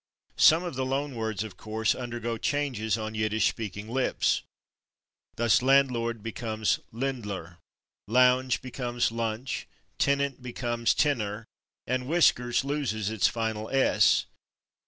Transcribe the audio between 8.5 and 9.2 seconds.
becomes